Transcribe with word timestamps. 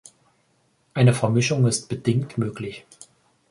Eine 0.95 1.13
Vermischung 1.13 1.67
ist 1.67 1.87
bedingt 1.87 2.35
möglich. 2.39 2.87